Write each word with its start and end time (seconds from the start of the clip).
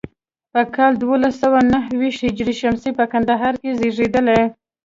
په 0.53 0.61
کال 0.75 0.93
دولس 1.03 1.33
سوه 1.43 1.59
نهو 1.71 1.93
ویشت 2.01 2.21
هجري 2.27 2.53
شمسي 2.61 2.91
په 2.97 3.05
کندهار 3.13 3.53
کې 3.61 3.71
زیږېدلی. 3.79 4.41